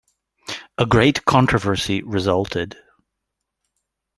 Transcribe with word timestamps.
A 0.79 0.87
great 0.87 1.25
controversy 1.25 2.01
resulted. 2.01 2.75